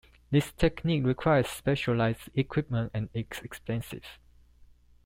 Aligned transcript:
This 0.31 0.51
technique 0.51 1.03
requires 1.05 1.47
specialized 1.47 2.31
equipment 2.33 2.89
and 2.91 3.09
is 3.13 3.25
expensive. 3.43 4.01